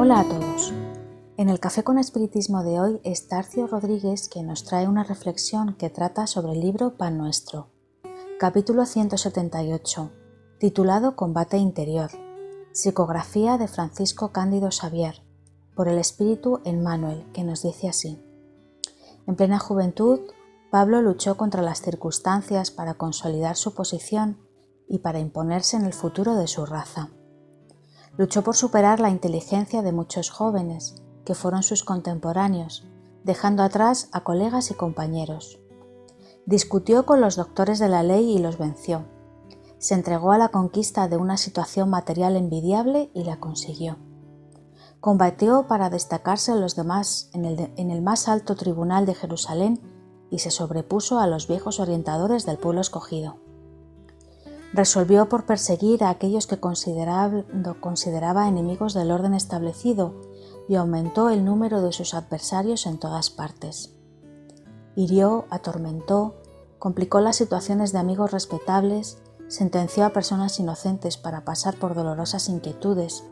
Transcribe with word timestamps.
Hola 0.00 0.20
a 0.20 0.28
todos. 0.28 0.72
En 1.36 1.48
el 1.48 1.58
Café 1.58 1.82
con 1.82 1.98
Espiritismo 1.98 2.62
de 2.62 2.78
hoy 2.78 3.00
es 3.02 3.26
Tarcio 3.26 3.66
Rodríguez 3.66 4.28
quien 4.28 4.46
nos 4.46 4.62
trae 4.62 4.86
una 4.86 5.02
reflexión 5.02 5.74
que 5.74 5.90
trata 5.90 6.28
sobre 6.28 6.52
el 6.52 6.60
libro 6.60 6.96
Pan 6.96 7.18
Nuestro, 7.18 7.72
capítulo 8.38 8.86
178, 8.86 10.12
titulado 10.60 11.16
Combate 11.16 11.56
Interior, 11.56 12.12
psicografía 12.70 13.58
de 13.58 13.66
Francisco 13.66 14.30
Cándido 14.30 14.68
Xavier, 14.70 15.20
por 15.74 15.88
el 15.88 15.98
Espíritu 15.98 16.60
Emmanuel, 16.64 17.26
que 17.32 17.42
nos 17.42 17.64
dice 17.64 17.88
así. 17.88 18.22
En 19.26 19.34
plena 19.34 19.58
juventud, 19.58 20.20
Pablo 20.70 21.02
luchó 21.02 21.36
contra 21.36 21.60
las 21.60 21.82
circunstancias 21.82 22.70
para 22.70 22.94
consolidar 22.94 23.56
su 23.56 23.74
posición 23.74 24.38
y 24.86 25.00
para 25.00 25.18
imponerse 25.18 25.76
en 25.76 25.86
el 25.86 25.92
futuro 25.92 26.36
de 26.36 26.46
su 26.46 26.66
raza. 26.66 27.10
Luchó 28.18 28.42
por 28.42 28.56
superar 28.56 28.98
la 28.98 29.10
inteligencia 29.10 29.80
de 29.80 29.92
muchos 29.92 30.28
jóvenes, 30.28 30.96
que 31.24 31.36
fueron 31.36 31.62
sus 31.62 31.84
contemporáneos, 31.84 32.84
dejando 33.22 33.62
atrás 33.62 34.08
a 34.10 34.24
colegas 34.24 34.72
y 34.72 34.74
compañeros. 34.74 35.60
Discutió 36.44 37.06
con 37.06 37.20
los 37.20 37.36
doctores 37.36 37.78
de 37.78 37.88
la 37.88 38.02
ley 38.02 38.32
y 38.32 38.38
los 38.38 38.58
venció. 38.58 39.04
Se 39.78 39.94
entregó 39.94 40.32
a 40.32 40.38
la 40.38 40.48
conquista 40.48 41.06
de 41.06 41.16
una 41.16 41.36
situación 41.36 41.90
material 41.90 42.34
envidiable 42.34 43.12
y 43.14 43.22
la 43.22 43.38
consiguió. 43.38 43.98
Combatió 44.98 45.68
para 45.68 45.88
destacarse 45.88 46.50
en 46.50 46.60
los 46.60 46.74
demás 46.74 47.30
en 47.34 47.44
el, 47.44 47.72
en 47.76 47.92
el 47.92 48.02
más 48.02 48.26
alto 48.26 48.56
tribunal 48.56 49.06
de 49.06 49.14
Jerusalén 49.14 49.80
y 50.28 50.40
se 50.40 50.50
sobrepuso 50.50 51.20
a 51.20 51.28
los 51.28 51.46
viejos 51.46 51.78
orientadores 51.78 52.44
del 52.44 52.58
pueblo 52.58 52.80
escogido 52.80 53.38
resolvió 54.72 55.28
por 55.28 55.46
perseguir 55.46 56.04
a 56.04 56.10
aquellos 56.10 56.46
que 56.46 56.60
consideraba 56.60 58.48
enemigos 58.48 58.94
del 58.94 59.10
orden 59.10 59.34
establecido 59.34 60.14
y 60.68 60.74
aumentó 60.74 61.30
el 61.30 61.44
número 61.44 61.80
de 61.80 61.92
sus 61.92 62.14
adversarios 62.14 62.86
en 62.86 62.98
todas 62.98 63.30
partes. 63.30 63.94
Hirió, 64.94 65.46
atormentó, 65.50 66.34
complicó 66.78 67.20
las 67.20 67.36
situaciones 67.36 67.92
de 67.92 67.98
amigos 67.98 68.30
respetables, 68.30 69.18
sentenció 69.48 70.04
a 70.04 70.10
personas 70.10 70.58
inocentes 70.60 71.16
para 71.16 71.44
pasar 71.44 71.76
por 71.78 71.94
dolorosas 71.94 72.48
inquietudes, 72.48 73.24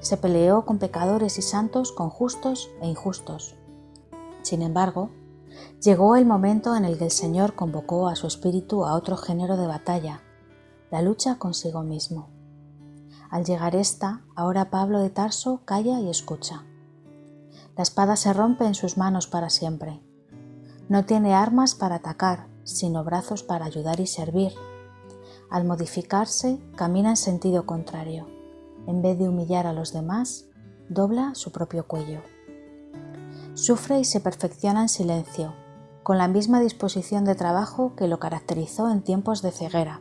se 0.00 0.16
peleó 0.16 0.64
con 0.64 0.78
pecadores 0.78 1.38
y 1.38 1.42
santos, 1.42 1.92
con 1.92 2.10
justos 2.10 2.70
e 2.80 2.88
injustos. 2.88 3.54
Sin 4.42 4.62
embargo, 4.62 5.10
llegó 5.80 6.16
el 6.16 6.26
momento 6.26 6.74
en 6.74 6.84
el 6.84 6.98
que 6.98 7.04
el 7.04 7.10
Señor 7.10 7.54
convocó 7.54 8.08
a 8.08 8.16
su 8.16 8.26
espíritu 8.26 8.84
a 8.84 8.94
otro 8.94 9.16
género 9.16 9.56
de 9.56 9.66
batalla, 9.66 10.22
la 10.90 11.02
lucha 11.02 11.36
consigo 11.38 11.82
mismo. 11.82 12.28
Al 13.30 13.44
llegar 13.44 13.76
esta, 13.76 14.24
ahora 14.34 14.70
Pablo 14.70 14.98
de 15.00 15.10
Tarso 15.10 15.60
calla 15.64 16.00
y 16.00 16.10
escucha. 16.10 16.64
La 17.76 17.84
espada 17.84 18.16
se 18.16 18.32
rompe 18.32 18.64
en 18.66 18.74
sus 18.74 18.98
manos 18.98 19.28
para 19.28 19.50
siempre. 19.50 20.02
No 20.88 21.04
tiene 21.04 21.34
armas 21.34 21.76
para 21.76 21.96
atacar, 21.96 22.48
sino 22.64 23.04
brazos 23.04 23.44
para 23.44 23.66
ayudar 23.66 24.00
y 24.00 24.08
servir. 24.08 24.52
Al 25.48 25.64
modificarse, 25.64 26.60
camina 26.74 27.10
en 27.10 27.16
sentido 27.16 27.66
contrario. 27.66 28.26
En 28.88 29.00
vez 29.00 29.16
de 29.16 29.28
humillar 29.28 29.68
a 29.68 29.72
los 29.72 29.92
demás, 29.92 30.46
dobla 30.88 31.36
su 31.36 31.52
propio 31.52 31.86
cuello. 31.86 32.20
Sufre 33.54 34.00
y 34.00 34.04
se 34.04 34.20
perfecciona 34.20 34.82
en 34.82 34.88
silencio, 34.88 35.54
con 36.02 36.18
la 36.18 36.26
misma 36.26 36.60
disposición 36.60 37.24
de 37.24 37.36
trabajo 37.36 37.94
que 37.94 38.08
lo 38.08 38.18
caracterizó 38.18 38.90
en 38.90 39.02
tiempos 39.02 39.42
de 39.42 39.52
ceguera 39.52 40.00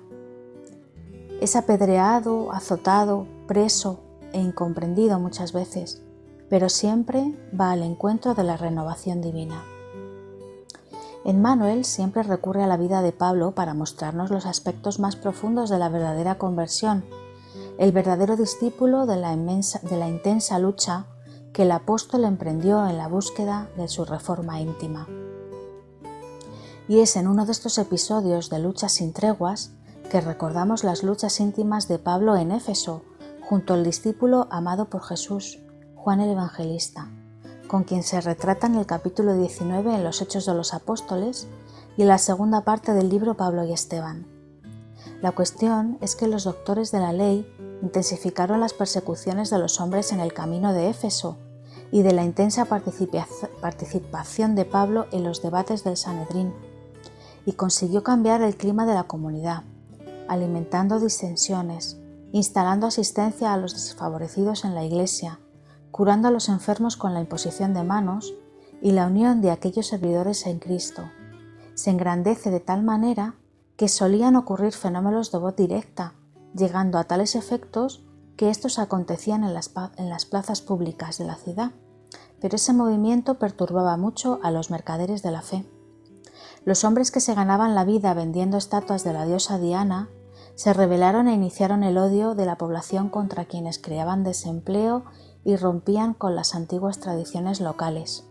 es 1.42 1.56
apedreado, 1.56 2.52
azotado, 2.52 3.26
preso 3.48 4.00
e 4.34 4.40
incomprendido 4.40 5.20
muchas 5.20 5.54
veces, 5.54 6.02
pero 6.50 6.70
siempre 6.70 7.36
va 7.60 7.72
al 7.72 7.84
encuentro 7.84 8.34
de 8.34 8.44
la 8.44 8.58
renovación 8.58 9.22
divina. 9.22 9.64
En 11.26 11.42
Manuel 11.42 11.86
siempre 11.86 12.24
recurre 12.24 12.64
a 12.64 12.68
la 12.68 12.78
vida 12.78 13.02
de 13.02 13.12
Pablo 13.12 13.52
para 13.52 13.74
mostrarnos 13.74 14.32
los 14.32 14.46
aspectos 14.46 15.00
más 15.00 15.16
profundos 15.16 15.70
de 15.70 15.78
la 15.78 15.90
verdadera 15.90 16.38
conversión, 16.38 17.04
el 17.78 17.92
verdadero 17.92 18.36
discípulo 18.36 19.06
de 19.06 19.18
la, 19.18 19.34
intensa 19.34 20.60
lucha 20.60 21.06
que 21.54 21.64
el 21.64 21.72
apóstol 21.72 22.26
emprendió 22.26 22.88
en 22.88 22.98
la 22.98 23.08
búsqueda 23.08 23.70
de 23.78 23.88
su 23.88 24.06
reforma 24.06 24.60
íntima. 24.60 25.08
Y 26.88 27.00
es 27.00 27.16
en 27.16 27.28
uno 27.28 27.46
de 27.46 27.52
estos 27.52 27.78
episodios 27.78 28.50
de 28.50 28.60
luchas 28.60 28.94
sin 28.94 29.14
treguas 29.14 29.72
que 30.09 30.22
recordamos 30.22 30.84
las 30.84 31.03
luchas 31.03 31.40
íntimas 31.40 31.88
de 31.88 32.00
Pablo 32.00 32.36
en 32.36 32.52
Éfeso, 32.52 33.03
junto 33.42 33.75
al 33.75 33.84
discípulo 33.84 34.47
amado 34.50 34.90
por 34.90 35.03
Jesús, 35.03 35.59
Juan 35.96 36.20
el 36.20 36.31
Evangelista, 36.31 37.09
con 37.68 37.84
quien 37.84 38.02
se 38.02 38.19
retrata 38.19 38.66
en 38.66 38.75
el 38.75 38.88
capítulo 38.88 39.36
19 39.36 39.94
en 39.94 40.03
los 40.03 40.22
Hechos 40.22 40.48
de 40.48 40.56
los 40.56 40.74
Apóstoles 40.74 41.48
y 41.96 42.02
en 42.02 42.08
la 42.08 42.18
segunda 42.18 42.62
parte 42.62 42.94
del 42.94 43.09
libro 43.09 43.36
Pablo 43.36 43.64
y 43.66 43.72
Esteban. 43.72 44.25
La 45.22 45.31
cuestión 45.31 46.00
es 46.02 46.16
que 46.16 46.28
los 46.28 46.44
doctores 46.44 46.92
de 46.92 47.00
la 47.00 47.14
ley 47.14 47.48
intensificaron 47.84 48.59
las 48.59 48.74
persecuciones 48.74 49.52
de 49.52 49.59
los 49.59 49.80
hombres 49.80 50.12
en 50.12 50.22
el 50.22 50.34
camino 50.34 50.74
de 50.74 50.90
Éfeso 50.90 51.38
y 51.92 52.02
de 52.02 52.14
la 52.14 52.24
intensa 52.24 52.66
participación 52.66 54.56
de 54.56 54.66
Pablo 54.66 55.06
en 55.12 55.24
los 55.24 55.44
debates 55.44 55.84
del 55.84 55.98
Sanedrín, 55.98 56.53
y 57.46 57.53
consiguió 57.53 58.03
cambiar 58.03 58.42
el 58.42 58.58
clima 58.58 58.86
de 58.86 58.96
la 58.96 59.03
comunidad 59.03 59.64
alimentando 60.30 61.00
disensiones, 61.00 62.00
instalando 62.32 62.88
asistencia 62.88 63.54
a 63.54 63.58
los 63.58 63.74
desfavorecidos 63.74 64.64
en 64.64 64.76
la 64.76 64.84
Iglesia, 64.84 65.40
curando 65.92 66.28
a 66.28 66.32
los 66.32 66.50
enfermos 66.50 66.96
con 66.96 67.14
la 67.14 67.20
imposición 67.20 67.74
de 67.74 67.84
manos 67.84 68.34
y 68.82 68.92
la 68.92 69.08
unión 69.08 69.42
de 69.42 69.52
aquellos 69.52 69.88
servidores 69.88 70.46
en 70.46 70.60
Cristo. 70.60 71.10
Se 71.74 71.90
engrandece 71.90 72.52
de 72.52 72.60
tal 72.60 72.84
manera 72.84 73.36
que 73.76 73.88
solían 73.88 74.36
ocurrir 74.36 74.74
fenómenos 74.74 75.32
de 75.32 75.38
voz 75.38 75.56
directa, 75.56 76.14
llegando 76.56 76.98
a 76.98 77.06
tales 77.06 77.36
efectos 77.36 78.06
que 78.36 78.50
estos 78.50 78.80
acontecían 78.80 79.44
en 79.44 79.54
las, 79.54 79.72
en 79.98 80.10
las 80.10 80.26
plazas 80.26 80.62
públicas 80.62 81.18
de 81.18 81.26
la 81.26 81.36
ciudad, 81.36 81.72
pero 82.40 82.56
ese 82.56 82.74
movimiento 82.74 83.40
perturbaba 83.40 83.98
mucho 83.98 84.40
a 84.44 84.52
los 84.52 84.72
mercaderes 84.72 85.24
de 85.24 85.32
la 85.32 85.42
fe. 85.42 85.66
Los 86.66 86.84
hombres 86.84 87.12
que 87.12 87.20
se 87.20 87.34
ganaban 87.34 87.76
la 87.76 87.86
vida 87.86 88.14
vendiendo 88.14 88.58
estatuas 88.58 89.04
de 89.04 89.14
la 89.14 89.26
diosa 89.26 89.60
Diana 89.60 90.10
se 90.59 90.74
rebelaron 90.74 91.30
e 91.30 91.34
iniciaron 91.34 91.84
el 91.84 91.97
odio 91.97 92.36
de 92.36 92.46
la 92.46 92.58
población 92.58 93.08
contra 93.08 93.46
quienes 93.46 93.80
creaban 93.80 94.25
desempleo 94.25 95.06
y 95.46 95.56
rompían 95.56 96.14
con 96.14 96.36
las 96.36 96.53
antiguas 96.53 97.00
tradiciones 97.00 97.62
locales. 97.62 98.25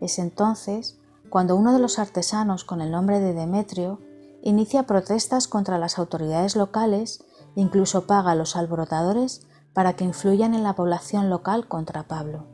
Es 0.00 0.20
entonces 0.20 1.00
cuando 1.28 1.56
uno 1.56 1.72
de 1.72 1.80
los 1.80 1.98
artesanos 1.98 2.62
con 2.62 2.80
el 2.80 2.92
nombre 2.92 3.18
de 3.18 3.34
Demetrio 3.34 3.98
inicia 4.44 4.84
protestas 4.84 5.48
contra 5.48 5.76
las 5.76 5.98
autoridades 5.98 6.54
locales 6.54 7.24
e 7.56 7.60
incluso 7.60 8.06
paga 8.06 8.30
a 8.30 8.36
los 8.36 8.54
alborotadores 8.54 9.44
para 9.72 9.94
que 9.94 10.04
influyan 10.04 10.54
en 10.54 10.62
la 10.62 10.76
población 10.76 11.30
local 11.30 11.66
contra 11.66 12.06
Pablo. 12.06 12.46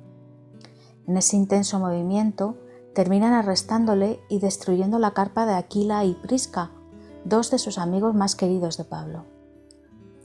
En 1.07 1.19
ese 1.19 1.37
intenso 1.37 1.79
movimiento 1.79 2.57
terminan 2.95 3.35
arrestándole 3.35 4.21
y 4.31 4.39
destruyendo 4.39 4.99
la 4.99 5.11
carpa 5.11 5.45
de 5.45 5.53
Aquila 5.53 6.03
y 6.07 6.15
Prisca, 6.15 6.71
dos 7.29 7.51
de 7.51 7.59
sus 7.59 7.79
amigos 7.79 8.15
más 8.15 8.37
queridos 8.37 8.77
de 8.77 8.85
Pablo. 8.85 9.25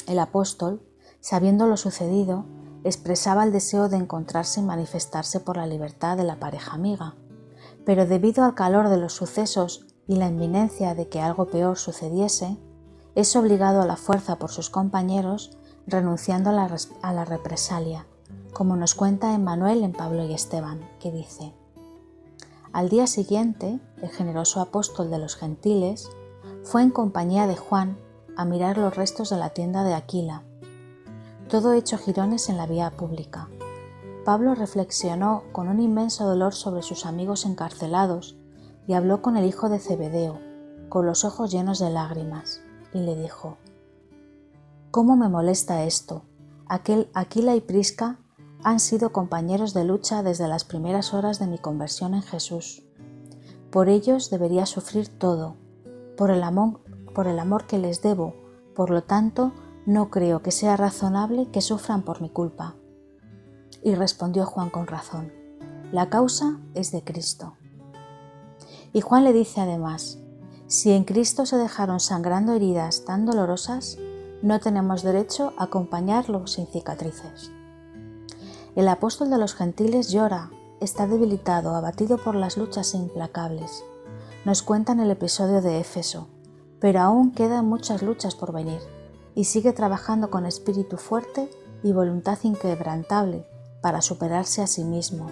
El 0.05 0.19
apóstol, 0.19 0.83
sabiendo 1.19 1.65
lo 1.65 1.75
sucedido, 1.75 2.45
expresaba 2.83 3.43
el 3.43 3.51
deseo 3.51 3.89
de 3.89 3.97
encontrarse 3.97 4.59
y 4.59 4.63
manifestarse 4.63 5.39
por 5.39 5.57
la 5.57 5.65
libertad 5.65 6.15
de 6.15 6.23
la 6.23 6.39
pareja 6.39 6.73
amiga, 6.73 7.15
pero 7.85 8.05
debido 8.05 8.43
al 8.43 8.53
calor 8.53 8.89
de 8.89 8.97
los 8.97 9.13
sucesos 9.13 9.87
y 10.07 10.15
la 10.17 10.27
inminencia 10.27 10.93
de 10.93 11.07
que 11.09 11.21
algo 11.21 11.47
peor 11.47 11.77
sucediese, 11.77 12.57
es 13.15 13.35
obligado 13.35 13.81
a 13.81 13.87
la 13.87 13.97
fuerza 13.97 14.37
por 14.37 14.51
sus 14.51 14.69
compañeros, 14.69 15.57
renunciando 15.87 16.51
a 16.51 16.53
la, 16.53 16.75
a 17.01 17.13
la 17.13 17.25
represalia, 17.25 18.05
como 18.53 18.75
nos 18.75 18.93
cuenta 18.93 19.33
Emmanuel 19.33 19.83
en 19.83 19.93
Pablo 19.93 20.23
y 20.23 20.33
Esteban, 20.33 20.87
que 20.99 21.11
dice, 21.11 21.53
Al 22.71 22.89
día 22.89 23.07
siguiente, 23.07 23.79
el 24.03 24.09
generoso 24.09 24.61
apóstol 24.61 25.09
de 25.09 25.17
los 25.17 25.35
gentiles 25.35 26.07
fue 26.63 26.83
en 26.83 26.91
compañía 26.91 27.47
de 27.47 27.55
Juan 27.55 27.97
a 28.37 28.45
mirar 28.45 28.77
los 28.77 28.95
restos 28.95 29.29
de 29.29 29.37
la 29.37 29.49
tienda 29.49 29.83
de 29.83 29.93
Aquila, 29.93 30.43
todo 31.49 31.73
hecho 31.73 31.97
jirones 31.97 32.49
en 32.49 32.57
la 32.57 32.67
vía 32.67 32.91
pública. 32.91 33.49
Pablo 34.23 34.55
reflexionó 34.55 35.43
con 35.51 35.67
un 35.67 35.79
inmenso 35.79 36.25
dolor 36.25 36.53
sobre 36.53 36.83
sus 36.83 37.05
amigos 37.05 37.45
encarcelados 37.45 38.37
y 38.87 38.93
habló 38.93 39.21
con 39.21 39.35
el 39.35 39.45
hijo 39.45 39.67
de 39.67 39.79
Zebedeo, 39.79 40.39
con 40.89 41.05
los 41.05 41.25
ojos 41.25 41.51
llenos 41.51 41.79
de 41.79 41.89
lágrimas, 41.89 42.61
y 42.93 42.99
le 42.99 43.15
dijo, 43.15 43.57
¿Cómo 44.91 45.15
me 45.15 45.29
molesta 45.29 45.83
esto? 45.83 46.23
Aquel 46.67 47.09
Aquila 47.13 47.55
y 47.55 47.61
Prisca 47.61 48.19
han 48.63 48.79
sido 48.79 49.11
compañeros 49.11 49.73
de 49.73 49.83
lucha 49.83 50.21
desde 50.21 50.47
las 50.47 50.63
primeras 50.63 51.13
horas 51.13 51.39
de 51.39 51.47
mi 51.47 51.57
conversión 51.57 52.13
en 52.13 52.21
Jesús. 52.21 52.83
Por 53.71 53.89
ellos 53.89 54.29
debería 54.29 54.65
sufrir 54.65 55.07
todo, 55.07 55.55
por 56.21 56.29
el 56.29 56.43
amor, 56.43 56.81
por 57.15 57.25
el 57.25 57.39
amor 57.39 57.65
que 57.65 57.79
les 57.79 58.03
debo, 58.03 58.35
por 58.75 58.91
lo 58.91 59.01
tanto, 59.01 59.53
no 59.87 60.11
creo 60.11 60.43
que 60.43 60.51
sea 60.51 60.77
razonable 60.77 61.49
que 61.49 61.61
sufran 61.61 62.03
por 62.03 62.21
mi 62.21 62.29
culpa. 62.29 62.75
Y 63.81 63.95
respondió 63.95 64.45
Juan 64.45 64.69
con 64.69 64.85
razón, 64.85 65.33
la 65.91 66.11
causa 66.11 66.59
es 66.75 66.91
de 66.91 67.03
Cristo. 67.03 67.55
Y 68.93 69.01
Juan 69.01 69.23
le 69.23 69.33
dice 69.33 69.61
además, 69.61 70.19
si 70.67 70.91
en 70.91 71.05
Cristo 71.05 71.47
se 71.47 71.57
dejaron 71.57 71.99
sangrando 71.99 72.53
heridas 72.53 73.03
tan 73.03 73.25
dolorosas, 73.25 73.97
no 74.43 74.59
tenemos 74.59 75.01
derecho 75.01 75.53
a 75.57 75.63
acompañarlo 75.63 76.45
sin 76.45 76.67
cicatrices. 76.67 77.49
El 78.75 78.87
apóstol 78.89 79.31
de 79.31 79.39
los 79.39 79.55
gentiles 79.55 80.11
llora, 80.11 80.51
está 80.81 81.07
debilitado, 81.07 81.73
abatido 81.73 82.19
por 82.19 82.35
las 82.35 82.57
luchas 82.57 82.93
implacables. 82.93 83.83
Nos 84.43 84.63
cuentan 84.63 84.99
el 84.99 85.11
episodio 85.11 85.61
de 85.61 85.79
Éfeso, 85.79 86.27
pero 86.79 86.99
aún 87.01 87.31
quedan 87.31 87.67
muchas 87.67 88.01
luchas 88.01 88.33
por 88.33 88.51
venir, 88.51 88.79
y 89.35 89.43
sigue 89.43 89.71
trabajando 89.71 90.31
con 90.31 90.47
espíritu 90.47 90.97
fuerte 90.97 91.47
y 91.83 91.91
voluntad 91.91 92.39
inquebrantable 92.41 93.45
para 93.83 94.01
superarse 94.01 94.63
a 94.63 94.67
sí 94.67 94.83
mismo, 94.83 95.27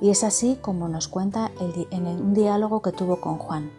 y 0.00 0.10
es 0.10 0.22
así 0.22 0.56
como 0.60 0.86
nos 0.86 1.08
cuenta 1.08 1.50
en 1.58 2.06
un 2.06 2.34
diálogo 2.34 2.82
que 2.82 2.92
tuvo 2.92 3.20
con 3.20 3.36
Juan. 3.38 3.72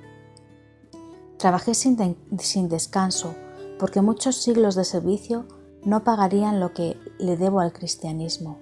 Trabajé 1.38 1.76
sin, 1.76 2.18
sin 2.40 2.68
descanso, 2.68 3.36
porque 3.80 4.02
muchos 4.02 4.36
siglos 4.36 4.76
de 4.76 4.84
servicio 4.84 5.46
no 5.86 6.04
pagarían 6.04 6.60
lo 6.60 6.74
que 6.74 6.98
le 7.20 7.38
debo 7.38 7.62
al 7.62 7.72
cristianismo. 7.72 8.60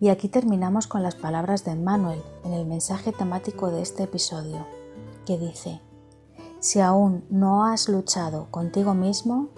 Y 0.00 0.08
aquí 0.08 0.28
terminamos 0.28 0.86
con 0.86 1.02
las 1.02 1.16
palabras 1.16 1.66
de 1.66 1.72
Emmanuel 1.72 2.22
en 2.44 2.54
el 2.54 2.64
mensaje 2.64 3.12
temático 3.12 3.70
de 3.70 3.82
este 3.82 4.04
episodio, 4.04 4.66
que 5.28 5.36
dice, 5.36 5.82
si 6.58 6.80
aún 6.80 7.22
no 7.28 7.66
has 7.66 7.90
luchado 7.90 8.46
contigo 8.50 8.94
mismo, 8.94 9.50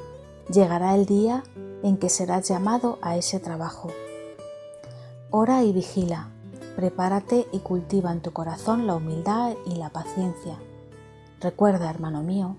llegará 0.53 0.97
el 0.97 1.07
día 1.07 1.45
en 1.85 1.97
que 1.97 2.09
serás 2.09 2.49
llamado 2.49 2.99
a 3.03 3.17
ese 3.17 3.39
trabajo. 3.39 3.89
Ora 5.31 5.63
y 5.63 5.73
vigila, 5.73 6.31
prepárate 6.75 7.47
y 7.53 7.61
cultiva 7.61 8.11
en 8.11 8.21
tu 8.21 8.33
corazón 8.33 8.89
la 8.89 8.97
humildad 8.97 9.55
y 9.65 9.77
la 9.77 9.91
paciencia. 9.91 10.59
Recuerda, 11.39 11.89
hermano 11.89 12.25
mío, 12.25 12.57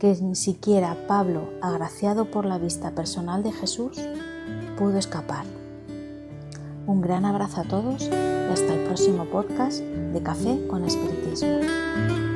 que 0.00 0.12
ni 0.20 0.34
siquiera 0.34 0.96
Pablo, 1.06 1.50
agraciado 1.62 2.32
por 2.32 2.46
la 2.46 2.58
vista 2.58 2.96
personal 2.96 3.44
de 3.44 3.52
Jesús, 3.52 3.96
pudo 4.76 4.98
escapar. 4.98 5.44
Un 6.88 7.00
gran 7.00 7.24
abrazo 7.26 7.60
a 7.60 7.64
todos 7.68 8.02
y 8.02 8.52
hasta 8.52 8.74
el 8.74 8.86
próximo 8.86 9.26
podcast 9.26 9.82
de 9.82 10.20
Café 10.20 10.66
con 10.66 10.84
Espiritismo. 10.84 12.29